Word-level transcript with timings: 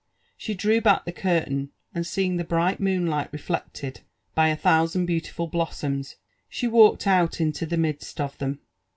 She 0.35 0.55
drew 0.55 0.81
back 0.81 1.05
the 1.05 1.11
curtain, 1.11 1.69
and 1.93 2.07
seeing 2.07 2.37
the 2.37 2.43
bright 2.43 2.79
moonlight 2.79 3.31
refiected 3.31 3.97
by 4.33 4.47
a 4.47 4.55
thousand 4.55 5.05
beautiful 5.05 5.45
blossoms, 5.45 6.15
she 6.49 6.67
walked 6.67 7.05
out 7.05 7.39
into 7.39 7.67
the 7.67 7.77
midst 7.77 8.19
of 8.19 8.35
them. 8.39 8.61